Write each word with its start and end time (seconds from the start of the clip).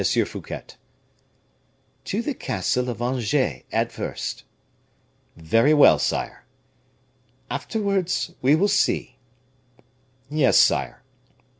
Fouquet." 0.03 0.77
"To 2.05 2.23
the 2.23 2.33
castle 2.33 2.89
of 2.89 3.03
Angers, 3.03 3.63
at 3.71 3.91
first." 3.91 4.45
"Very 5.37 5.75
well, 5.75 5.99
sire." 5.99 6.43
"Afterwards 7.51 8.33
we 8.41 8.55
will 8.55 8.67
see." 8.67 9.17
"Yes, 10.27 10.57
sire." 10.57 11.03